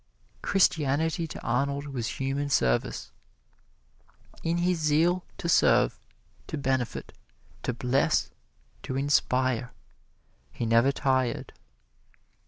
Christianity 0.41 1.27
to 1.27 1.39
Arnold 1.43 1.85
was 1.85 2.17
human 2.19 2.49
service. 2.49 3.11
In 4.41 4.57
his 4.57 4.79
zeal 4.79 5.23
to 5.37 5.47
serve, 5.47 5.99
to 6.47 6.57
benefit, 6.57 7.13
to 7.61 7.71
bless, 7.71 8.31
to 8.81 8.97
inspire, 8.97 9.71
he 10.51 10.65
never 10.65 10.91
tired. 10.91 11.53